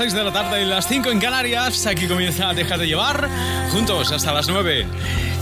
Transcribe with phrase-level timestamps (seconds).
[0.00, 1.86] 6 de la tarde y las 5 en Canarias.
[1.86, 3.28] Aquí comienza a dejar de llevar
[3.70, 4.86] juntos hasta las 9.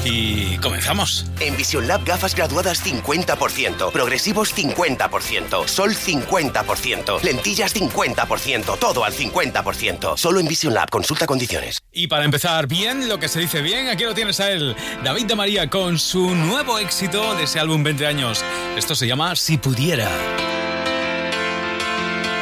[0.05, 1.27] Y comenzamos.
[1.39, 10.17] En Vision Lab gafas graduadas 50%, progresivos 50%, sol 50%, lentillas 50%, todo al 50%.
[10.17, 11.79] Solo en Vision Lab, consulta condiciones.
[11.93, 15.27] Y para empezar bien, lo que se dice bien, aquí lo tienes a él, David
[15.27, 18.43] de María con su nuevo éxito de ese álbum 20 años.
[18.77, 20.09] Esto se llama Si pudiera.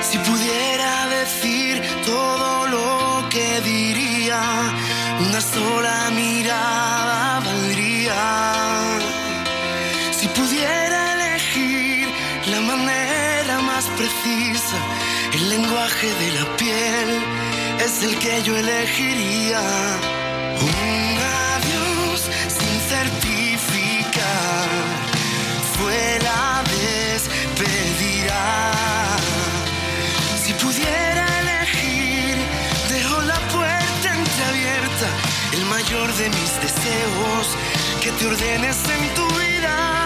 [0.00, 0.75] Si pudiera
[2.04, 4.40] todo lo que diría,
[5.28, 8.22] una sola mirada valdría.
[10.12, 12.08] Si pudiera elegir
[12.46, 14.78] la manera más precisa,
[15.34, 17.08] el lenguaje de la piel
[17.84, 19.62] es el que yo elegiría.
[36.18, 37.56] De mis deseos,
[38.00, 40.05] que te ordenes en tu vida.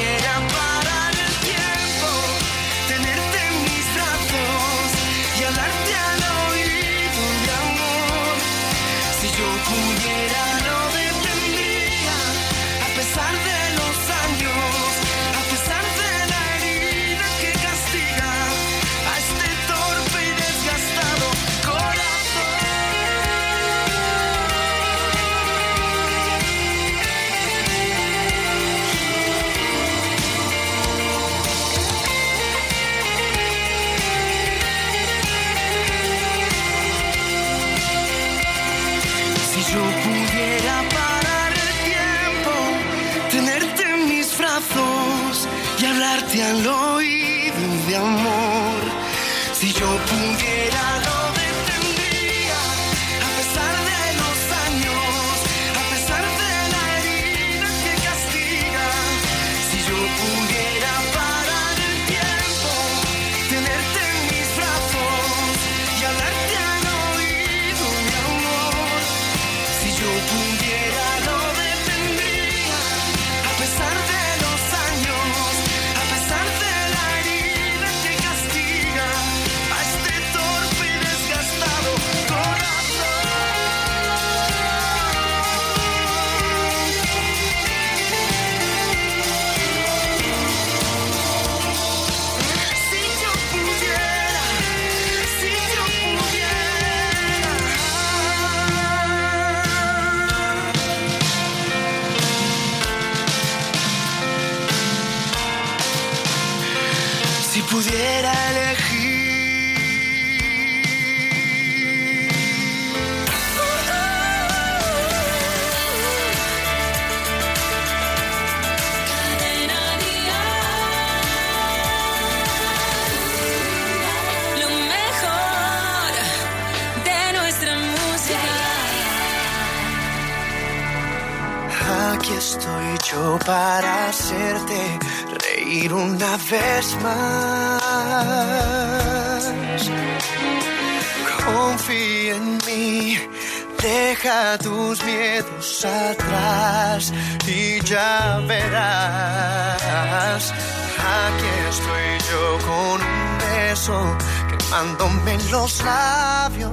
[155.51, 156.71] los labios.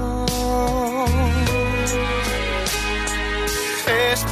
[4.12, 4.24] Es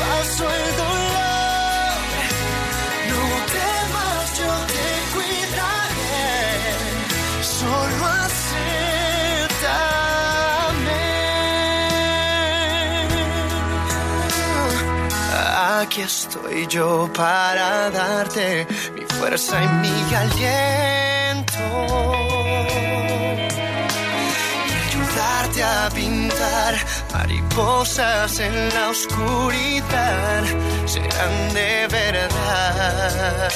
[0.00, 1.96] paso el dolor.
[3.10, 3.22] No
[3.56, 6.24] temas, yo te cuidaré.
[7.42, 8.62] Solo acéptame.
[15.80, 21.15] Aquí estoy yo para darte mi fuerza y mi aliento
[25.90, 26.74] pintar
[27.12, 30.42] mariposas en la oscuridad
[30.86, 33.50] serán de verdad.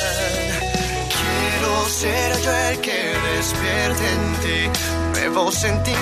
[1.16, 4.60] Quiero ser yo el que despierte en ti
[5.12, 6.00] nuevo sentimiento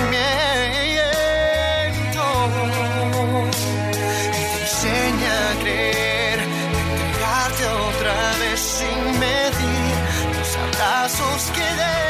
[4.37, 9.95] y te enseña a creer, entregarte otra vez sin medir
[10.37, 12.08] los abrazos que des.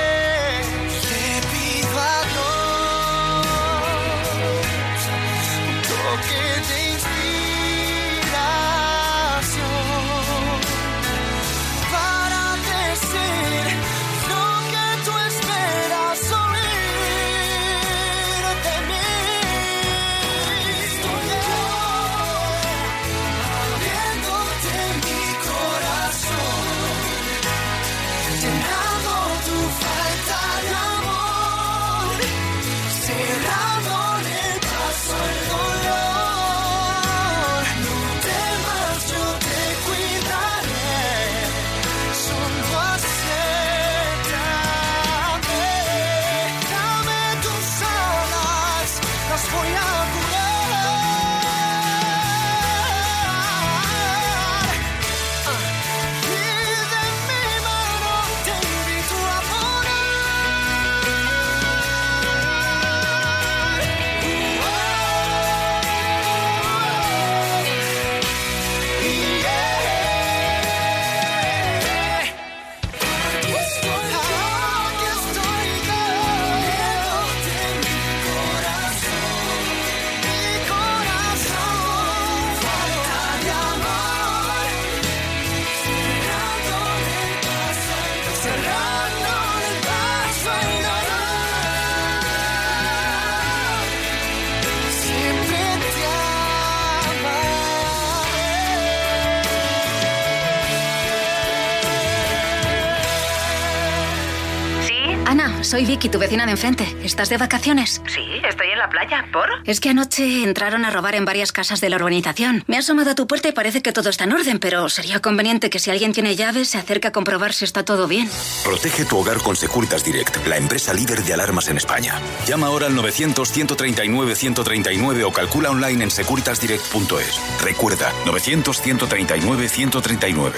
[105.69, 106.95] Soy Vicky, tu vecina de enfrente.
[107.03, 108.01] ¿Estás de vacaciones?
[108.07, 109.27] sí, estoy en la playa.
[109.31, 109.47] ¿Por?
[109.65, 112.63] Es que anoche entraron a robar en varias casas de la urbanización.
[112.65, 115.19] Me he asomado a tu puerta y parece que todo está en orden, pero sería
[115.19, 118.27] conveniente que si alguien tiene llaves se acerque a comprobar si está todo bien.
[118.63, 122.15] Protege tu hogar con Securitas Direct, la empresa líder de alarmas en España.
[122.47, 127.39] Llama ahora al 900-139-139 o calcula online en securitasdirect.es.
[127.63, 130.51] Recuerda, 900-139-139.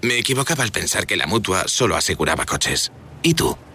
[0.00, 2.92] Me equivocaba al pensar que la mutua solo aseguraba coches.
[3.22, 3.58] ¿Y tú?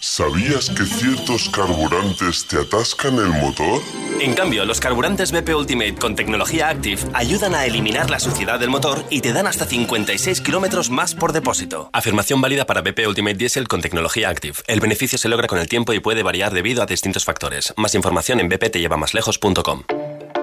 [0.00, 3.82] ¿Sabías que ciertos carburantes te atascan el motor?
[4.20, 8.70] En cambio, los carburantes BP Ultimate con tecnología Active ayudan a eliminar la suciedad del
[8.70, 11.90] motor y te dan hasta 56 kilómetros más por depósito.
[11.92, 14.58] Afirmación válida para BP Ultimate Diesel con tecnología Active.
[14.68, 17.74] El beneficio se logra con el tiempo y puede variar debido a distintos factores.
[17.76, 19.82] Más información en bptllevamaslejos.com.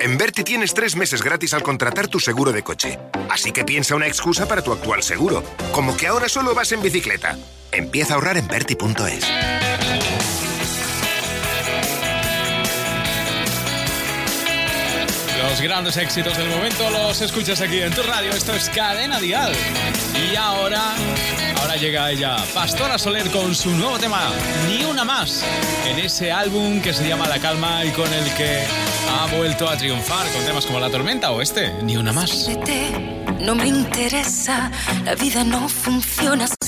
[0.05, 2.99] En Berti tienes tres meses gratis al contratar tu seguro de coche.
[3.27, 5.43] Así que piensa una excusa para tu actual seguro.
[5.71, 7.35] Como que ahora solo vas en bicicleta.
[7.71, 9.25] Empieza a ahorrar en Berti.es.
[15.41, 18.29] Los grandes éxitos del momento los escuchas aquí en tu radio.
[18.29, 19.53] Esto es Cadena Dial.
[20.31, 20.93] Y ahora,
[21.65, 24.29] ahora llega ella, Pastora Soler, con su nuevo tema,
[24.67, 25.43] Ni una más,
[25.87, 28.63] en ese álbum que se llama La Calma y con el que
[29.09, 32.47] ha vuelto a triunfar con temas como La Tormenta o este, Ni una más.
[33.39, 34.71] No me interesa,
[35.03, 36.47] la vida no funciona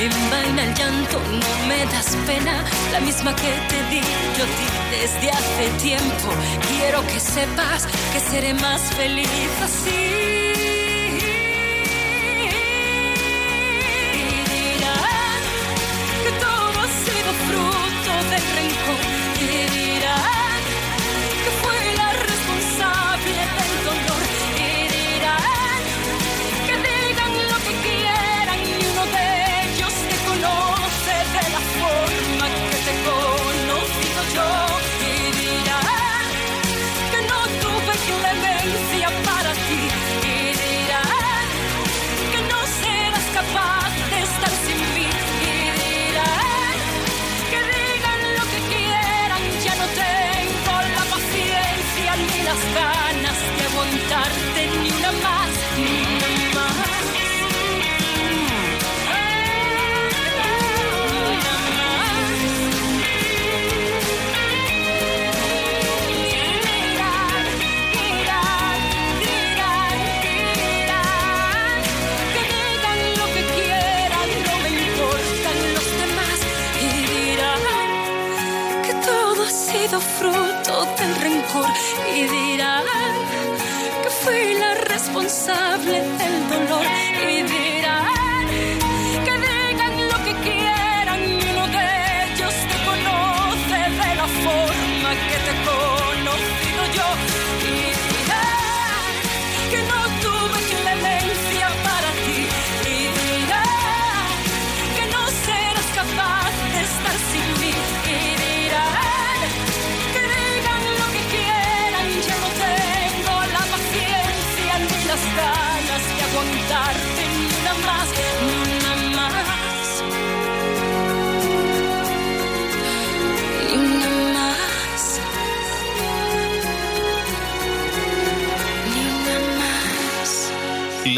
[0.00, 2.64] Envaina el llanto, no me das pena.
[2.92, 4.00] La misma que te di
[4.38, 6.28] yo a desde hace tiempo.
[6.68, 9.28] Quiero que sepas que seré más feliz
[9.60, 10.47] así.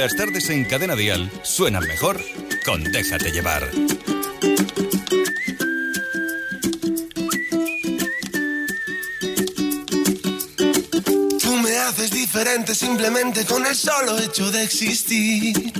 [0.00, 2.18] Las tardes en Cadena Dial suenan mejor
[2.64, 3.70] con Déjate llevar.
[11.38, 15.70] Tú me haces diferente simplemente con el solo hecho de existir.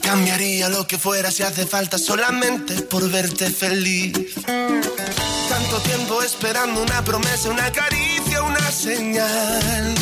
[0.00, 4.36] Cambiaría lo que fuera si hace falta solamente por verte feliz.
[4.46, 10.01] Tanto tiempo esperando una promesa, una caricia, una señal.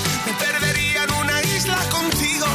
[1.61, 2.45] Isla contigo.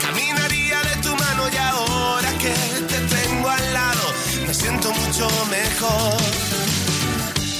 [0.00, 2.54] Caminaría de tu mano y ahora que
[2.90, 4.04] te tengo al lado,
[4.46, 6.16] me siento mucho mejor.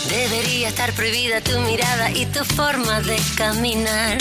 [0.09, 4.18] Debería estar prohibida tu mirada y tu forma de caminar.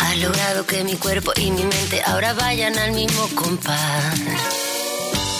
[0.00, 4.20] Has logrado que mi cuerpo y mi mente ahora vayan al mismo compás.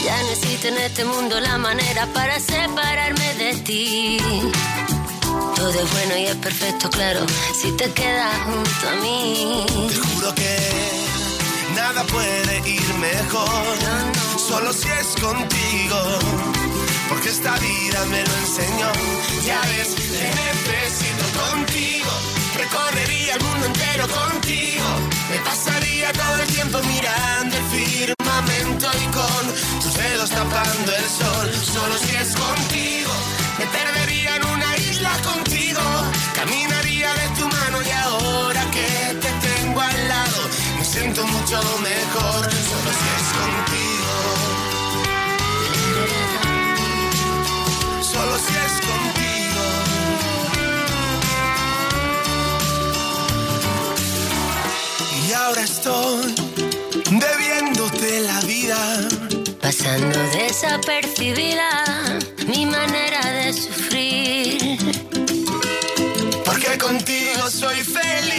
[0.04, 4.18] Ya existe en este mundo la manera para separarme de ti.
[5.64, 7.20] Todo es bueno y es perfecto, claro,
[7.58, 9.64] si te quedas junto a mí.
[9.88, 10.58] Te juro que
[11.74, 13.48] nada puede ir mejor,
[14.46, 16.00] solo si es contigo.
[17.08, 18.92] Porque esta vida me lo enseñó.
[19.46, 22.10] Ya ves, te necesito contigo.
[22.58, 24.84] Recorrería el mundo entero contigo.
[25.30, 28.23] Me pasaría todo el tiempo mirando el firmamento
[55.64, 56.34] estoy
[57.10, 58.78] debiéndote la vida.
[59.60, 61.84] Pasando desapercibida
[62.46, 64.78] mi manera de sufrir.
[66.44, 68.36] Porque contigo soy feliz.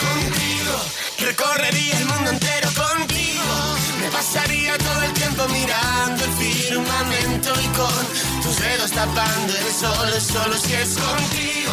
[0.00, 0.74] Contigo
[1.18, 3.54] recorrería el mundo entero contigo.
[4.00, 10.20] Me pasaría todo el tiempo mirando el firmamento y con tus dedos tapando el sol,
[10.20, 11.72] solo si es contigo.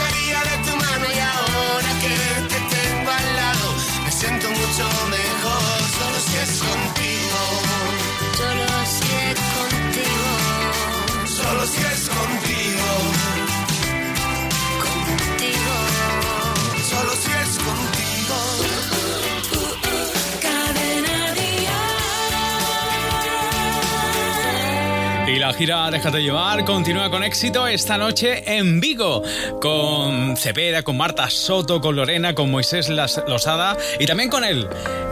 [25.51, 29.21] la gira Déjate llevar continúa con éxito esta noche en Vigo,
[29.59, 34.67] con Cepeda, con Marta Soto, con Lorena, con Moisés Losada y también con él,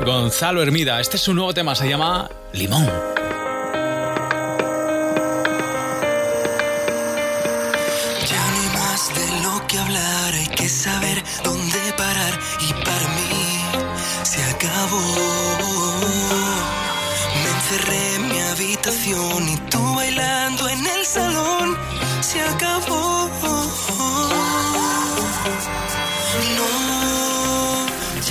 [0.06, 1.00] Gonzalo Hermida.
[1.00, 3.09] Este es su nuevo tema, se llama Limón.
[22.30, 23.28] Se acabó.
[26.58, 26.72] No,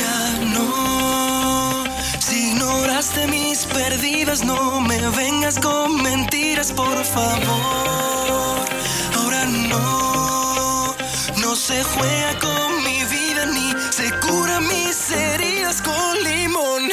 [0.01, 0.19] ya
[0.55, 1.85] no.
[2.21, 8.69] Si ignoraste mis perdidas, no me vengas con mentiras, por favor.
[9.17, 10.95] Ahora no,
[11.43, 16.85] no se juega con mi vida ni se cura mis heridas con limón.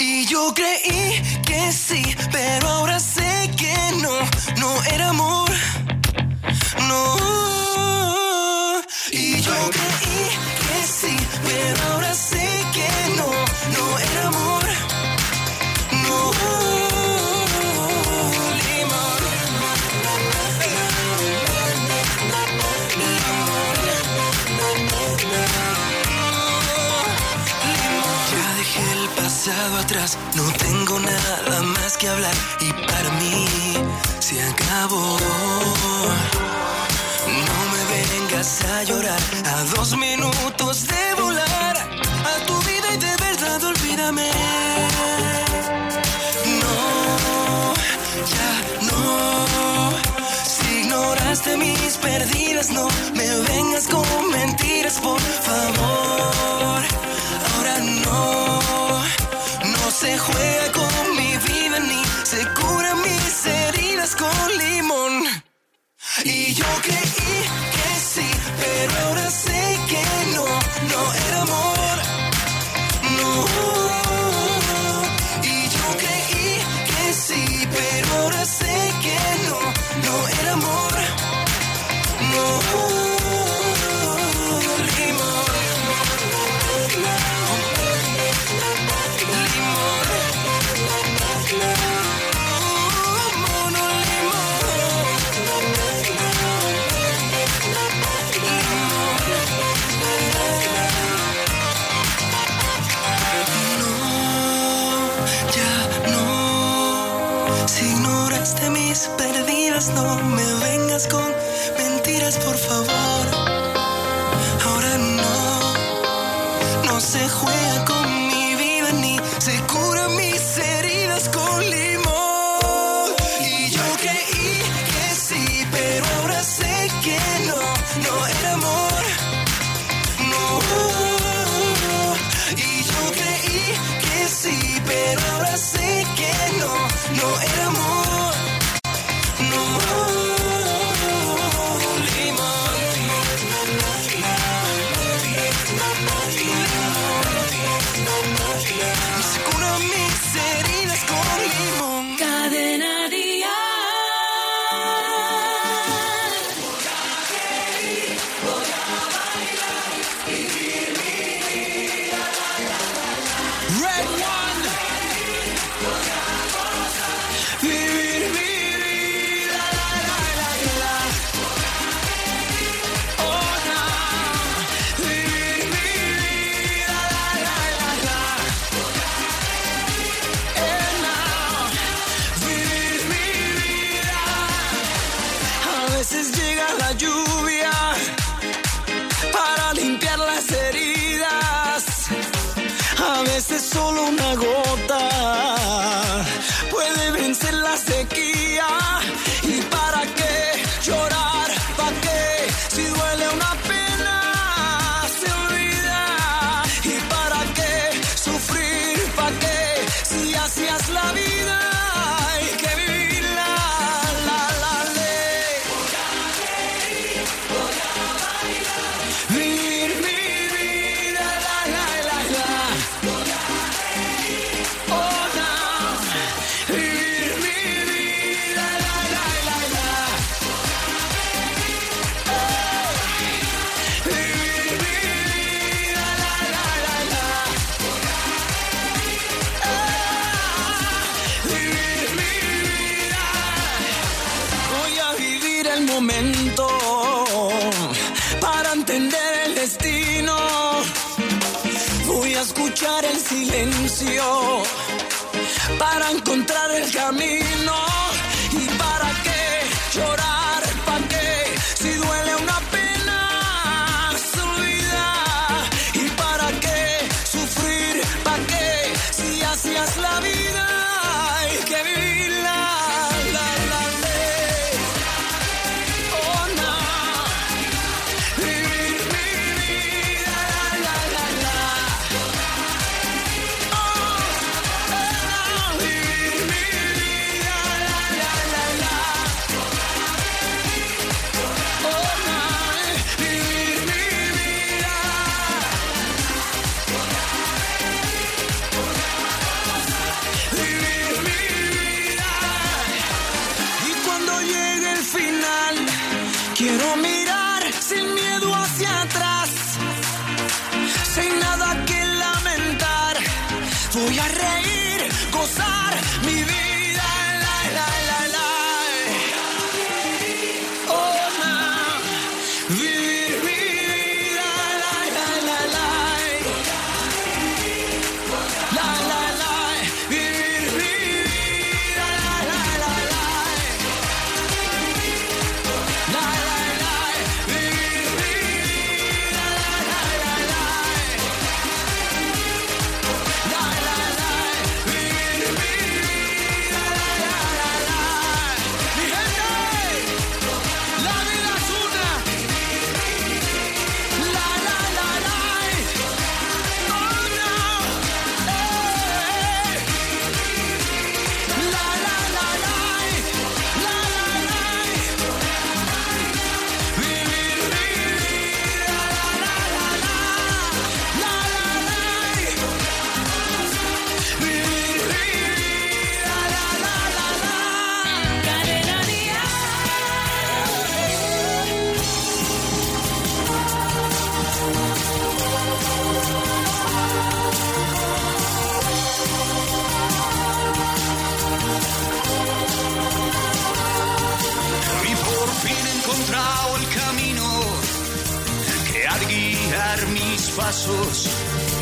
[0.00, 4.14] Y yo creí que sí, pero ahora sé que no,
[4.60, 5.52] no era amor.
[9.10, 10.28] Y yo creí
[10.62, 13.30] que sí, pero ahora sé que no,
[13.74, 14.64] no era amor.
[16.04, 16.32] No.
[28.30, 33.46] Ya dejé el pasado atrás, no tengo nada más que hablar y para mí
[34.20, 35.18] se acabó.
[38.42, 39.20] Vengas a llorar
[39.54, 44.30] a dos minutos de volar a tu vida y de verdad olvídame.
[46.60, 47.74] No,
[48.34, 48.52] ya
[48.88, 49.92] no.
[50.44, 56.82] Si ignoraste mis perdidas, no me vengas con mentiras, por favor.
[57.54, 59.00] Ahora no,
[59.74, 63.11] no se juega con mi vida ni se cura mis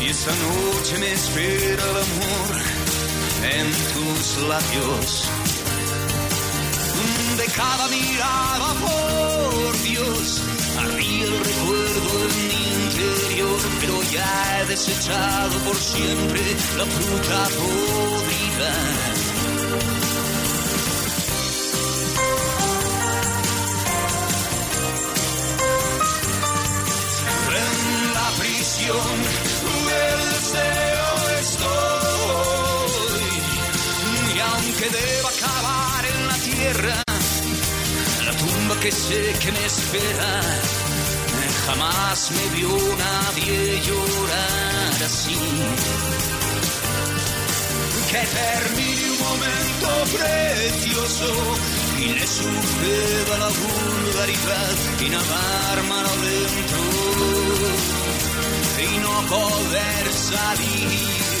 [0.01, 2.49] Y esa noche me espera el amor
[3.43, 5.29] en tus labios.
[7.37, 10.41] De cada mirada, por Dios,
[10.79, 12.49] había el recuerdo de mi
[12.83, 16.41] interior, pero ya he desechado por siempre
[16.77, 18.71] la fruta podrida.
[28.81, 29.17] pasión,
[30.11, 33.21] el deseo estoy.
[34.35, 37.03] Y aunque deba acabar en la tierra,
[38.25, 40.41] la tumba que sé que me espera,
[41.67, 45.37] jamás me vio nadie llorar así.
[48.11, 51.29] Que termine un momento precioso
[51.99, 56.91] y le suceda la vulgaridad y nadar mal adentro
[58.83, 61.40] y no poder salir.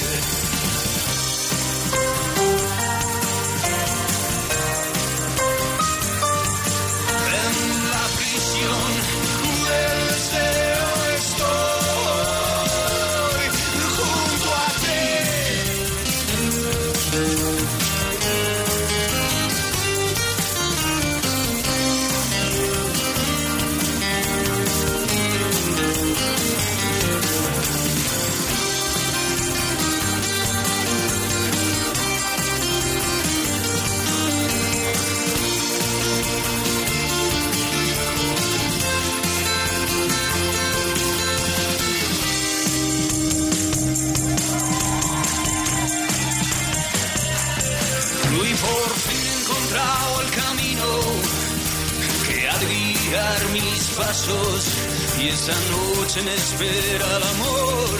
[53.51, 54.77] mis pasos
[55.19, 57.99] y esa noche me espera el amor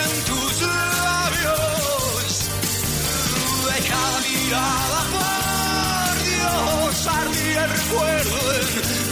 [0.00, 2.50] en tus labios.
[3.66, 9.11] Deja mirar, por Dios, arde el recuerdo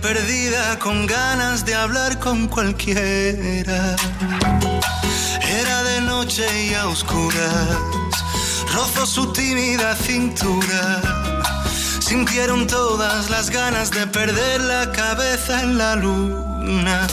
[0.00, 3.96] Perdida con ganas de hablar con cualquiera.
[5.42, 7.68] Era de noche y a oscuras,
[8.72, 11.00] rozó su tímida cintura.
[12.00, 17.06] Sintieron todas las ganas de perder la cabeza en la luna.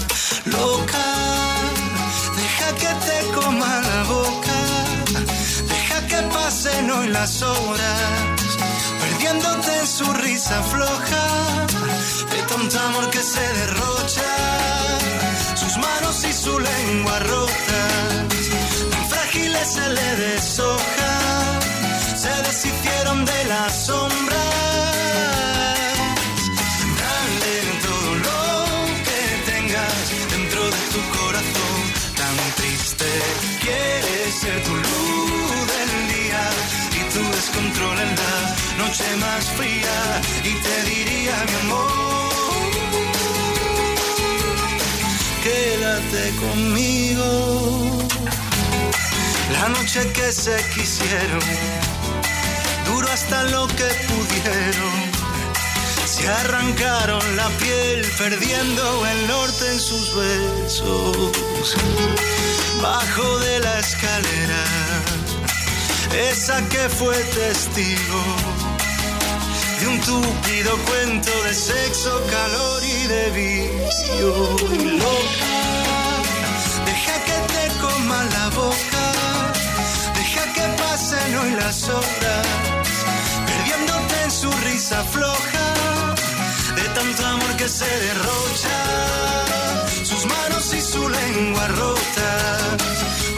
[0.46, 1.08] Loca,
[2.36, 4.58] deja que te coma la boca.
[5.67, 8.31] Deja que pasen hoy las horas,
[9.02, 11.24] perdiéndote en su risa floja.
[12.34, 14.32] De tanto amor que se derrocha,
[15.56, 18.28] sus manos y su lengua rotas,
[18.92, 21.14] tan frágiles se le deshoja,
[22.16, 24.31] se deshicieron de las sombras.
[38.82, 39.98] Noche más fría.
[40.44, 42.72] Y te diría, mi amor,
[45.44, 47.30] quédate conmigo.
[49.54, 51.46] La noche que se quisieron,
[52.86, 54.98] duro hasta lo que pudieron.
[56.06, 61.34] Se arrancaron la piel perdiendo el norte en sus besos.
[62.82, 64.63] Bajo de la escalera,
[66.32, 68.51] esa que fue testigo
[69.82, 74.30] de un túpido cuento de sexo, calor y de vicio.
[75.02, 75.56] Loca,
[76.86, 79.04] deja que te coma la boca,
[80.13, 82.48] deja que pasen hoy las horas,
[83.48, 85.67] perdiéndote en su risa floja
[86.76, 88.78] de tanto amor que se derrocha,
[90.04, 92.30] sus manos y su lengua rota,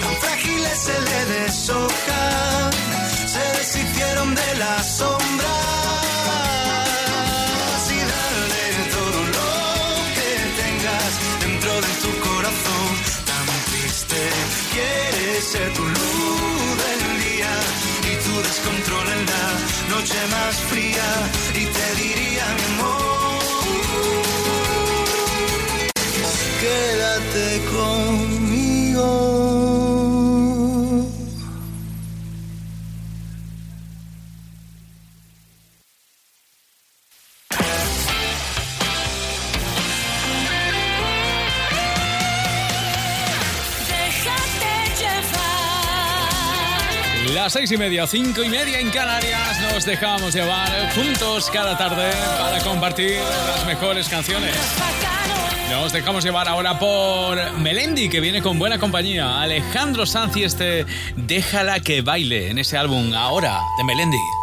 [0.02, 2.70] tan frágiles se le deshoja,
[3.34, 5.23] se deshicieron de las sombras.
[15.44, 17.54] Ser tu luz del día
[18.12, 21.08] y tu descontrol en la noche más fría
[21.54, 23.04] y te diría mi amor
[26.62, 28.53] quédate conmigo.
[47.44, 52.10] Las seis y media, cinco y media en Canarias nos dejamos llevar juntos cada tarde
[52.40, 53.18] para compartir
[53.54, 54.56] las mejores canciones.
[55.70, 59.42] Nos dejamos llevar ahora por Melendi, que viene con buena compañía.
[59.42, 60.86] Alejandro Sanz y este
[61.18, 64.43] Déjala que baile en ese álbum ahora de Melendi.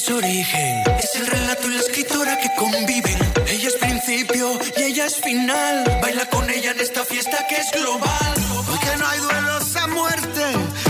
[0.00, 0.82] Es origen.
[1.02, 3.18] Es el relato y la escritora que conviven.
[3.46, 5.84] Ella es principio y ella es final.
[6.00, 8.34] Baila con ella en esta fiesta que es global.
[8.68, 10.89] Hoy que no hay duelos a muerte.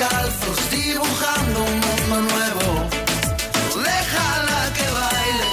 [0.00, 2.88] descalzos dibujando un mundo nuevo.
[3.84, 5.50] Déjala que baile.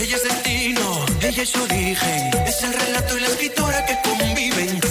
[0.00, 4.81] Ella es destino, ella es origen, es el relato y la escritora que conviven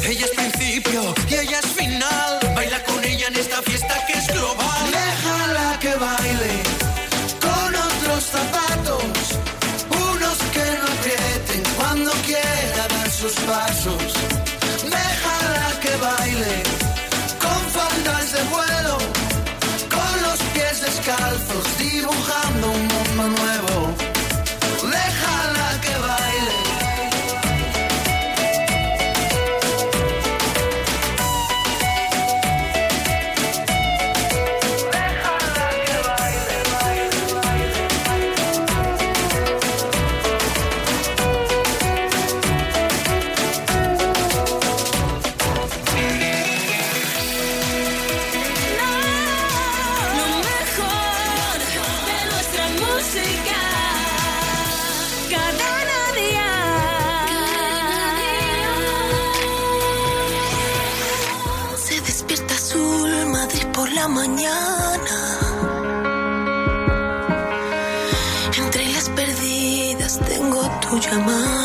[71.12, 71.61] 什么？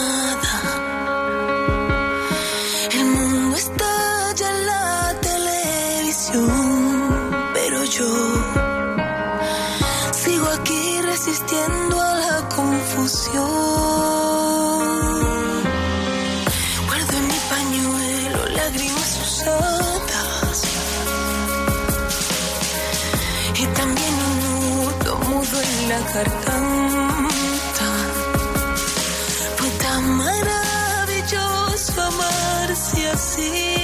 [33.17, 33.76] see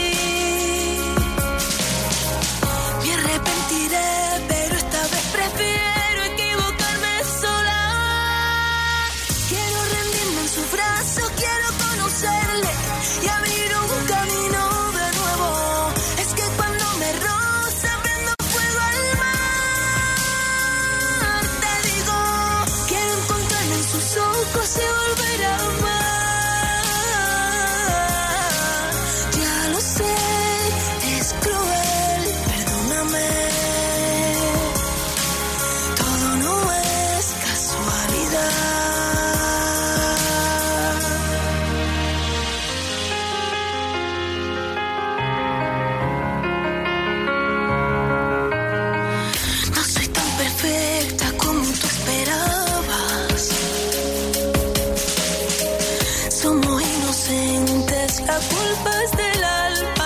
[56.42, 60.01] somos inocentes, la culpa es del alma.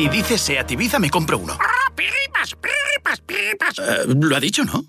[0.00, 1.58] Si dices Seat Ibiza, me compro uno.
[3.78, 4.86] Eh, lo ha dicho, ¿no?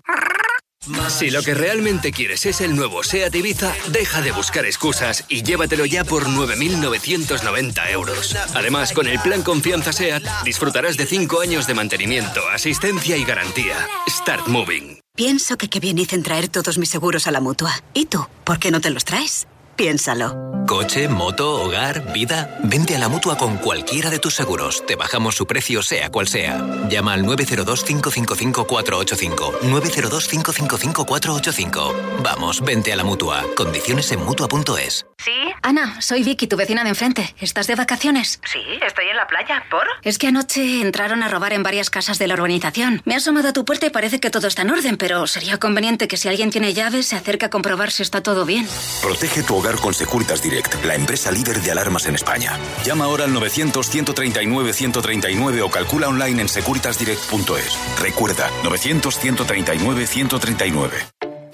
[1.10, 5.42] Si lo que realmente quieres es el nuevo SEAT Ibiza, deja de buscar excusas y
[5.42, 8.34] llévatelo ya por 9.990 euros.
[8.54, 13.86] Además, con el plan Confianza SEAT, disfrutarás de 5 años de mantenimiento, asistencia y garantía.
[14.08, 14.98] Start Moving.
[15.14, 17.74] Pienso que qué bien hice en traer todos mis seguros a la mutua.
[17.92, 18.26] ¿Y tú?
[18.44, 19.46] ¿Por qué no te los traes?
[19.76, 20.50] Piénsalo.
[20.66, 22.58] Coche, moto, hogar, vida.
[22.62, 24.84] Vente a la mutua con cualquiera de tus seguros.
[24.86, 26.64] Te bajamos su precio, sea cual sea.
[26.88, 29.58] Llama al 902-555-485.
[29.60, 32.22] 902-555-485.
[32.22, 33.44] Vamos, vente a la mutua.
[33.56, 35.06] Condiciones en mutua.es.
[35.18, 35.32] ¿Sí?
[35.62, 37.34] Ana, soy Vicky, tu vecina de enfrente.
[37.38, 38.40] ¿Estás de vacaciones?
[38.50, 39.64] Sí, estoy en la playa.
[39.70, 39.86] ¿Por?
[40.02, 43.02] Es que anoche entraron a robar en varias casas de la urbanización.
[43.04, 45.58] Me ha asomado a tu puerta y parece que todo está en orden, pero sería
[45.58, 48.66] conveniente que si alguien tiene llaves se acerque a comprobar si está todo bien.
[49.02, 52.58] Protege tu con Securitas Direct, la empresa líder de alarmas en España.
[52.84, 58.00] Llama ahora al 900-139-139 o calcula online en securitasdirect.es.
[58.00, 60.90] Recuerda, 900-139-139.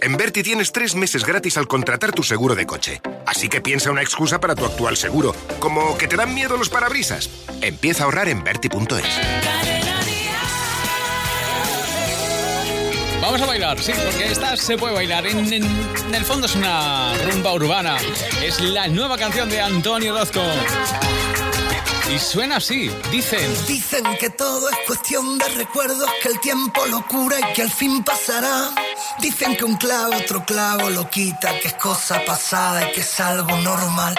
[0.01, 3.03] En Berti tienes tres meses gratis al contratar tu seguro de coche.
[3.27, 6.71] Así que piensa una excusa para tu actual seguro, como que te dan miedo los
[6.71, 7.29] parabrisas.
[7.61, 9.98] Empieza a ahorrar en Berti.es.
[13.21, 15.27] Vamos a bailar, sí, porque esta se puede bailar.
[15.27, 15.65] En,
[16.15, 17.97] el fondo es una rumba urbana.
[18.43, 20.43] Es la nueva canción de Antonio Orozco.
[22.15, 23.67] Y suena así, dicen.
[23.67, 27.71] Dicen que todo es cuestión de recuerdos, que el tiempo lo cura y que al
[27.71, 28.71] fin pasará.
[29.21, 33.21] Dicen que un clavo otro clavo lo quita, que es cosa pasada y que es
[33.21, 34.15] algo normal.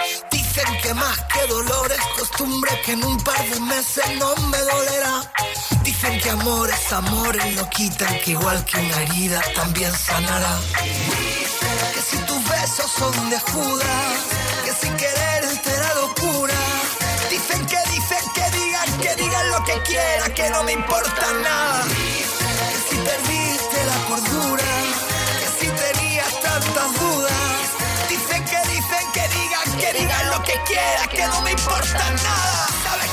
[0.60, 4.58] Dicen que más que dolor es costumbre, que en un par de meses no me
[4.58, 5.32] dolerá.
[5.82, 10.58] Dicen que amor es amor y lo quitan, que igual que una herida también sanará.
[11.94, 14.18] Que si tus besos son de Judas,
[14.66, 16.54] que sin querer te da locura.
[17.30, 21.84] Dicen que dicen que digan, que digan lo que quieran, que no me importa nada.
[21.86, 24.64] Que si perdiste la cordura,
[25.40, 27.49] que si tenías tantas dudas.
[29.92, 33.09] Que digan lo que quieran, que no me importa nada.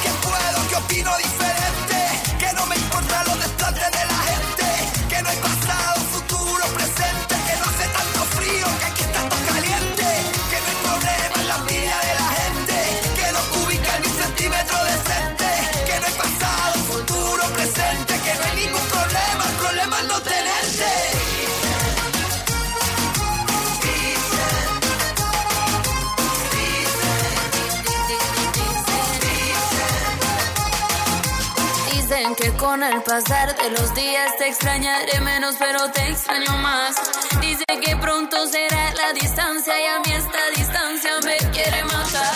[32.58, 36.96] Con el pasar de los días te extrañaré menos, pero te extraño más.
[37.40, 42.34] Dice que pronto será la distancia y a mí esta distancia me quiere matar.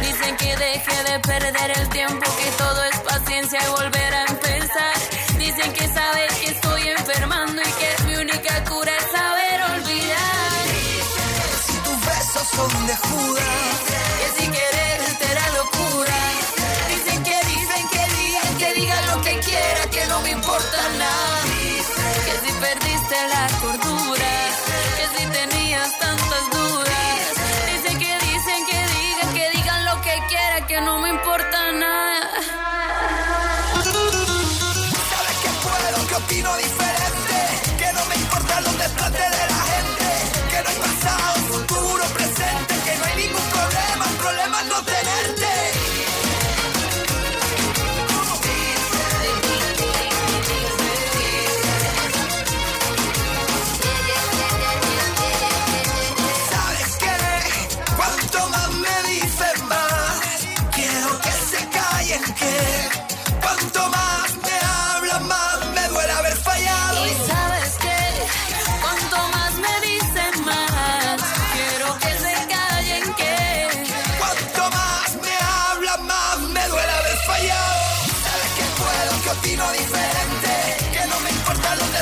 [0.00, 4.94] Dicen que deje de perder el tiempo, que todo es paciencia y volver a empezar.
[5.38, 10.66] Dicen que sabe que estoy enfermando y que mi única cura es saber olvidar.
[11.66, 13.44] Si tus besos son de Judas,
[14.20, 14.81] Que si querer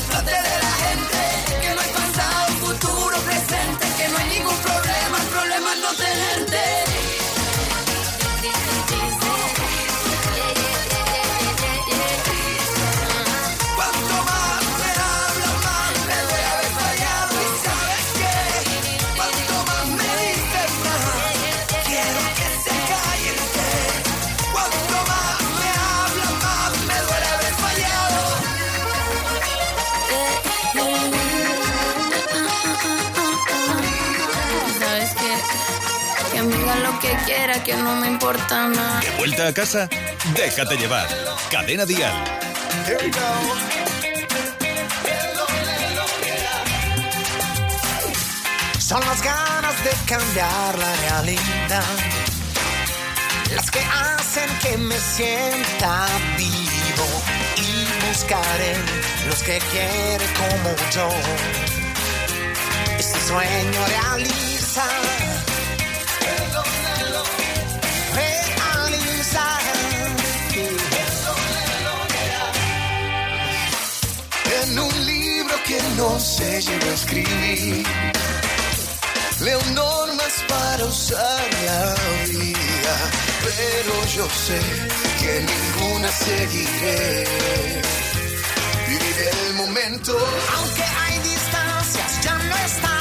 [0.00, 1.18] desplantes de la gente,
[1.60, 3.16] que no hay pasado, futuro,
[37.70, 39.00] que no me importa nada.
[39.00, 39.88] ¿De vuelta a casa?
[40.34, 41.06] Déjate llevar.
[41.50, 42.12] Cadena Dial.
[48.78, 51.84] Son las ganas de cambiar la realidad
[53.54, 56.06] las que hacen que me sienta
[56.36, 57.08] vivo
[57.56, 58.74] y buscaré
[59.28, 61.08] los que quieren como yo.
[62.98, 65.29] Este sueño realiza.
[76.00, 77.86] No se llegó a escribir
[79.44, 81.94] Leo normas para usar la
[82.28, 82.96] vida,
[83.46, 84.60] pero yo sé
[85.20, 87.24] que ninguna seguiré.
[88.88, 90.12] Viviré el momento,
[90.56, 92.99] aunque hay distancias, ya no estamos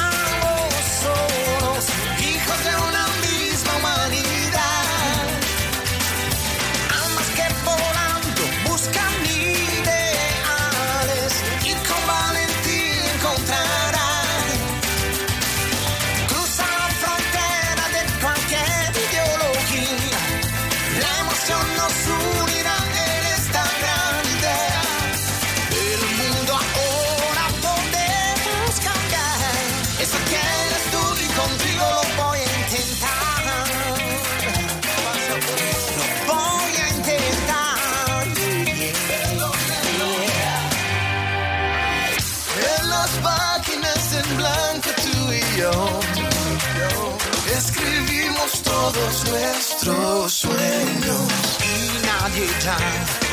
[49.09, 52.77] todos nuestros sueños y nadie ya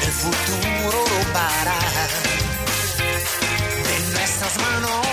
[0.04, 1.78] el futuro lo para
[3.84, 5.06] de nuestras manos.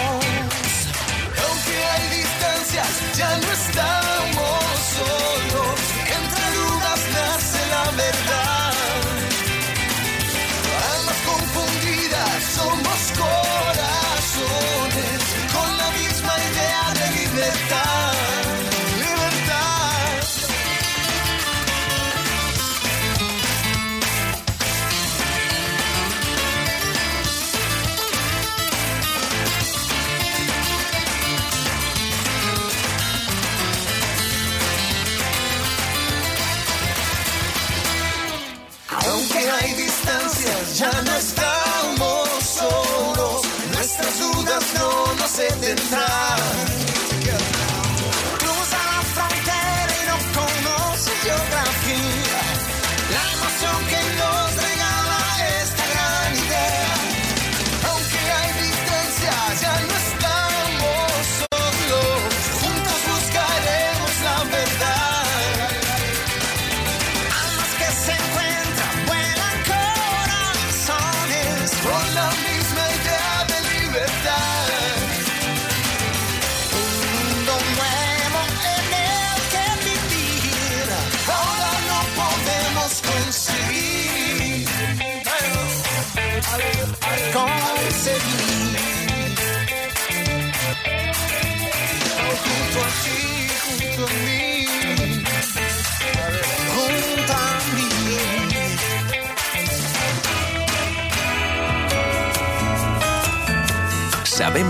[1.48, 4.03] Aunque hay distancias, ya no estamos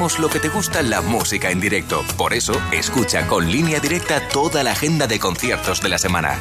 [0.03, 2.03] Lo que te gusta la música en directo.
[2.17, 6.37] Por eso, escucha con línea directa toda la agenda de conciertos de la semana.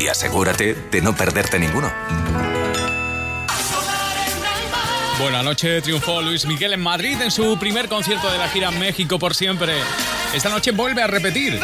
[0.00, 1.92] Y asegúrate de no perderte ninguno.
[5.20, 9.16] Buena noche, triunfó Luis Miguel en Madrid en su primer concierto de la gira México
[9.16, 9.74] por siempre.
[10.34, 11.60] Esta noche vuelve a repetir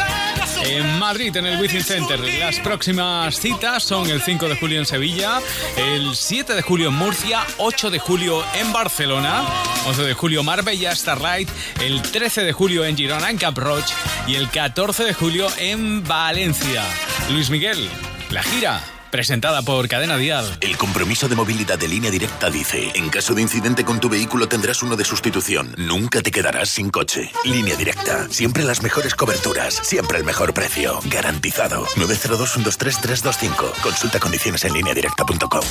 [0.63, 2.19] en Madrid, en el Wizzing Center.
[2.39, 5.39] Las próximas citas son el 5 de julio en Sevilla,
[5.77, 9.43] el 7 de julio en Murcia, 8 de julio en Barcelona,
[9.87, 11.49] 11 de julio Marbella Starlight,
[11.81, 13.93] el 13 de julio en Girona, en Cap Roche
[14.27, 16.83] y el 14 de julio en Valencia.
[17.29, 17.89] Luis Miguel,
[18.29, 19.00] la gira.
[19.11, 20.57] Presentada por Cadena Dial.
[20.61, 24.47] El compromiso de movilidad de línea directa dice, en caso de incidente con tu vehículo
[24.47, 25.75] tendrás uno de sustitución.
[25.77, 27.29] Nunca te quedarás sin coche.
[27.43, 28.29] Línea directa.
[28.29, 29.81] Siempre las mejores coberturas.
[29.83, 31.01] Siempre el mejor precio.
[31.05, 31.85] Garantizado.
[31.97, 33.81] 902-123-325.
[33.81, 35.61] Consulta condiciones en línea directa.com.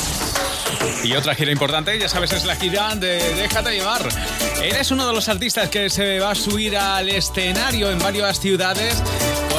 [1.02, 4.06] Y otra gira importante, ya sabes, es la gira de Déjate llevar.
[4.62, 9.02] Eres uno de los artistas que se va a subir al escenario en varias ciudades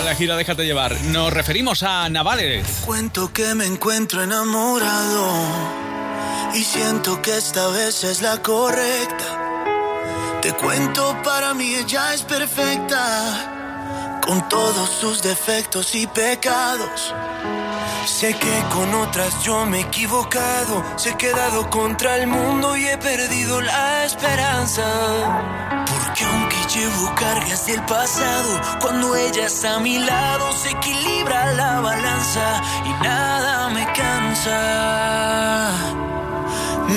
[0.03, 0.99] la gira Déjate llevar.
[1.05, 2.65] Nos referimos a Navales.
[2.85, 5.31] Cuento que me encuentro enamorado
[6.53, 10.39] y siento que esta vez es la correcta.
[10.41, 17.13] Te cuento, para mí ella es perfecta, con todos sus defectos y pecados.
[18.05, 22.87] Sé que con otras yo me he equivocado, se he quedado contra el mundo y
[22.87, 24.83] he perdido la esperanza.
[25.87, 31.79] Porque aunque llevo cargas del pasado, cuando ella está a mi lado se equilibra la
[31.79, 35.71] balanza y nada me cansa.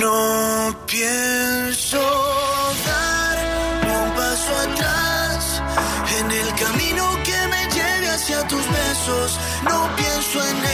[0.01, 2.01] No pienso
[2.87, 3.39] dar
[3.85, 5.63] ni un paso atrás
[6.19, 9.39] en el camino que me lleve hacia tus besos.
[9.65, 10.74] No pienso en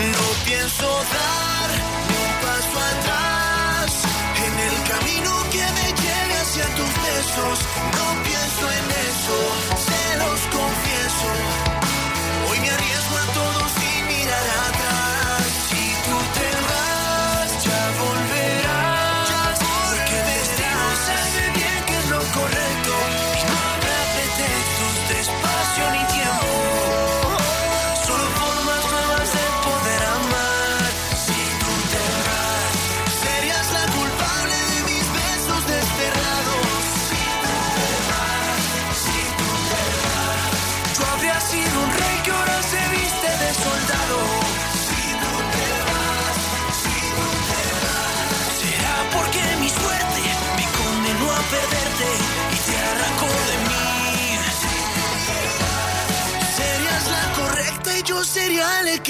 [0.00, 1.70] No pienso dar
[2.20, 4.02] un paso atrás
[4.46, 7.58] en el camino que me lleve hacia tus besos.
[7.98, 9.36] No pienso en eso,
[9.76, 10.99] se los confieso.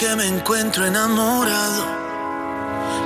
[0.00, 1.84] que me encuentro enamorado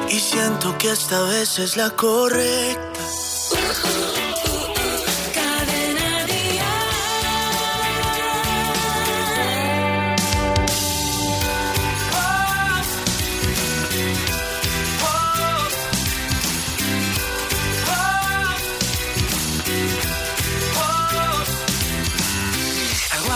[0.09, 2.94] y siento que esta vez es la correcta.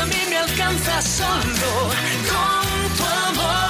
[0.00, 1.90] A mí me alcanza solo
[2.30, 3.69] con tu amor.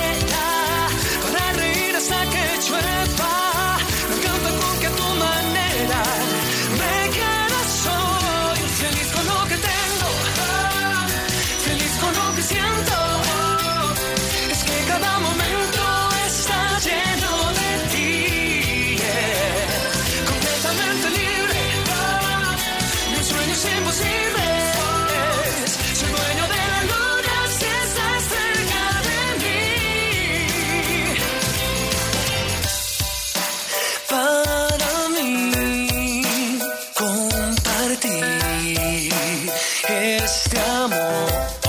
[40.23, 41.60] estamos.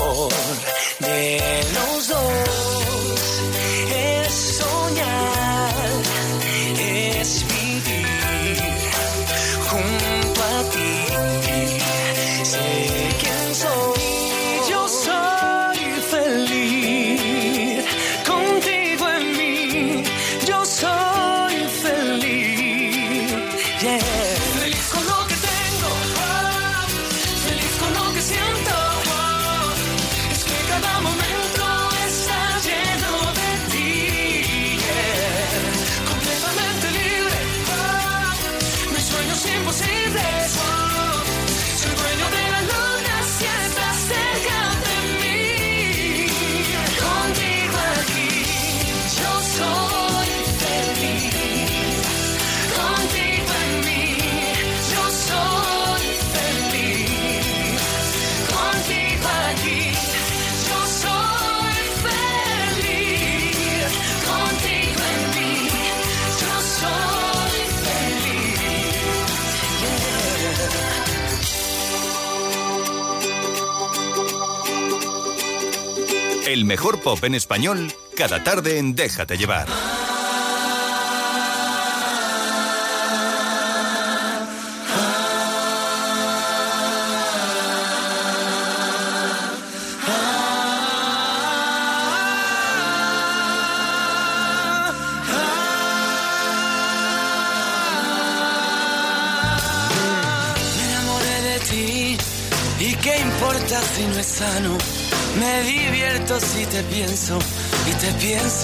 [76.63, 79.67] El mejor pop en español, cada tarde en Déjate llevar.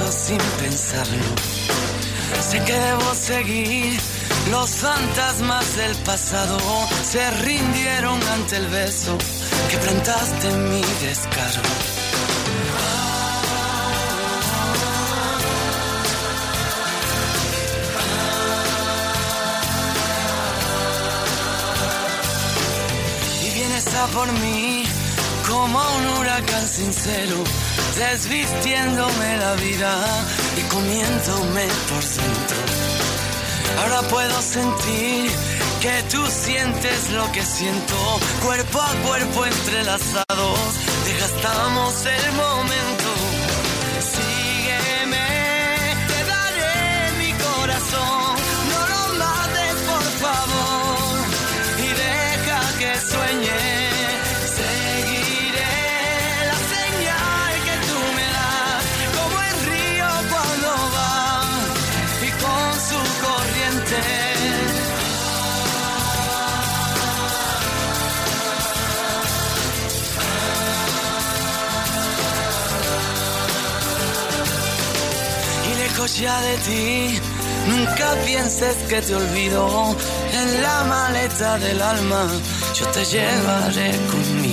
[0.07, 1.23] sin pensarlo.
[2.41, 3.99] Sé que debo seguir.
[4.49, 6.57] Los fantasmas del pasado
[7.03, 9.17] se rindieron ante el beso
[9.69, 11.61] que plantaste en mi descaro.
[24.13, 24.78] por mí
[25.71, 27.35] como un huracán sincero,
[27.95, 29.93] desvistiéndome la vida
[30.57, 32.57] y comiéndome por dentro.
[33.79, 35.31] Ahora puedo sentir
[35.81, 37.95] que tú sientes lo que siento,
[38.43, 40.59] cuerpo a cuerpo entrelazados,
[41.05, 42.68] desgastamos el momento.
[76.17, 77.19] de ti.
[77.67, 79.95] Nunca pienses que te olvido.
[80.33, 82.27] En la maleta del alma
[82.73, 84.48] yo te llevaré conmigo.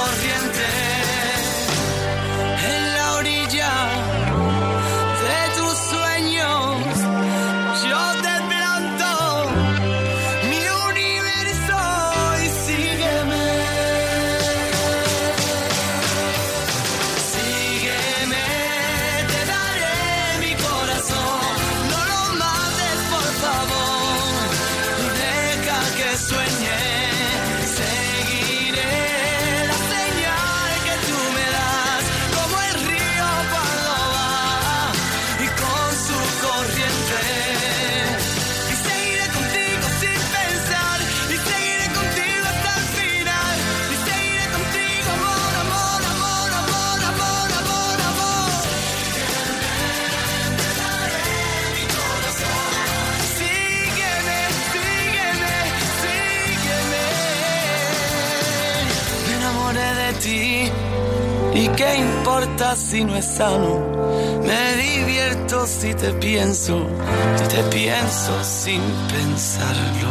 [0.00, 0.99] corriente.
[62.76, 64.40] si no es sano.
[64.44, 66.86] Me divierto si te pienso,
[67.36, 70.08] si te pienso sin pensarlo.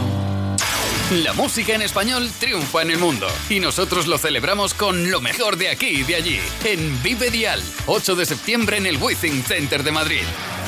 [1.12, 5.58] La música en español triunfa en el mundo y nosotros lo celebramos con lo mejor
[5.58, 9.84] de aquí y de allí en Vive Dial, 8 de septiembre en el Withing Center
[9.84, 10.24] de Madrid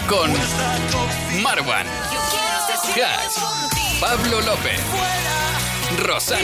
[0.07, 0.31] con
[1.41, 1.87] Marwan,
[2.95, 5.40] Cash, Pablo López.
[5.97, 6.39] Rosana,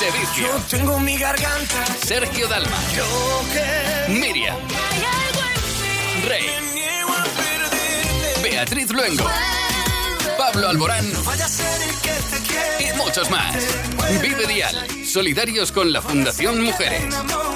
[0.00, 1.84] De Yo tengo mi garganta.
[2.04, 2.76] Sergio Dalma,
[4.08, 4.56] Miriam,
[6.26, 6.46] Rey,
[8.42, 9.24] Beatriz Luengo,
[10.36, 11.10] Pablo Alborán.
[12.80, 13.56] y muchos más.
[14.20, 17.02] Vive Dial, solidarios con la Fundación Mujeres.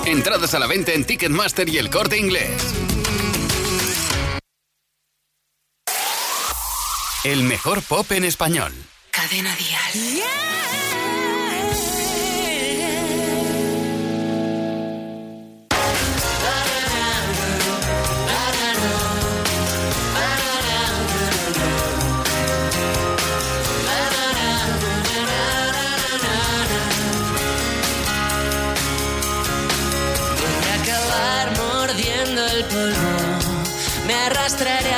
[0.05, 2.51] Entradas a la venta en Ticketmaster y el corte inglés.
[7.25, 8.73] El mejor pop en español.
[9.17, 9.95] Cadena Dial.
[30.41, 33.17] Voy a acabar mordiendo el polvo.
[34.07, 34.95] Me arrastraré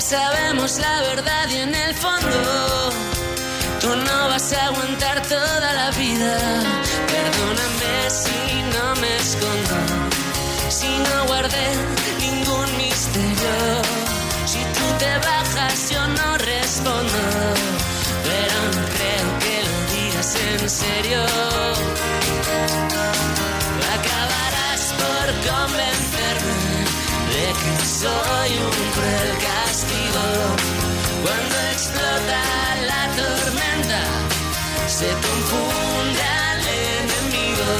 [0.00, 2.90] Sabemos la verdad y en el fondo
[3.80, 6.38] tú no vas a aguantar toda la vida.
[7.14, 9.76] Perdóname si no me escondo.
[10.70, 11.66] Si no guardé
[12.20, 13.82] ningún misterio.
[14.46, 17.18] Si tú te bajas yo no respondo.
[18.24, 21.22] Pero no creo que lo digas en serio.
[23.98, 26.84] Acabarás por convencerme
[27.32, 28.37] de que soy.
[31.28, 32.42] Cuando explota
[32.90, 34.02] la tormenta,
[34.86, 36.62] se confunde al
[36.96, 37.70] enemigo.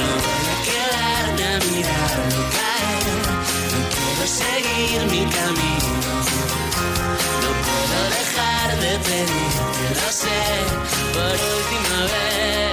[0.00, 3.04] No voy a quedarme a mirarlo caer,
[3.72, 6.12] no puedo seguir mi camino.
[7.44, 10.40] No puedo dejar de pedirte, lo sé,
[11.12, 12.67] por última vez.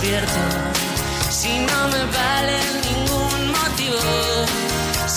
[0.00, 0.69] Despierto